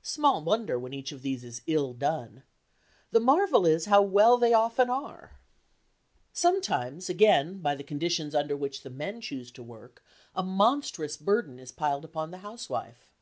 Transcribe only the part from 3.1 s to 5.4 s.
The marvel is how well done they often are.